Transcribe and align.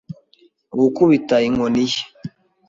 gukubita 0.79 1.35
inkoni 1.47 1.83
ye 1.91 2.01